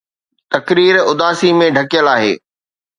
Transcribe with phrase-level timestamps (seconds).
[0.53, 2.33] تقرير اداسي ۾ ڍڪيل آهي